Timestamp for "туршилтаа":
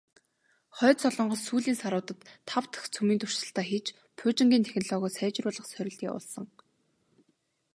3.21-3.65